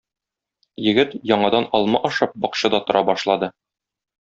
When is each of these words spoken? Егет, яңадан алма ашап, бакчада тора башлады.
Егет, 0.85 1.13
яңадан 1.33 1.67
алма 1.81 2.03
ашап, 2.11 2.35
бакчада 2.47 2.81
тора 2.89 3.05
башлады. 3.13 3.53